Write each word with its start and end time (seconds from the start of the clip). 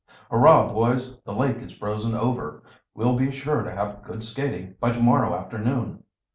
"Hurrah, 0.31 0.67
boys, 0.73 1.19
the 1.25 1.31
lake 1.31 1.57
is 1.57 1.73
frozen 1.77 2.15
over! 2.15 2.63
We'll 2.95 3.15
be 3.15 3.29
sure 3.31 3.61
to 3.61 3.69
have 3.71 4.01
good 4.01 4.23
skating 4.23 4.73
by 4.79 4.93
to 4.93 4.99
morrow 4.99 5.35
afternoon!" 5.35 6.01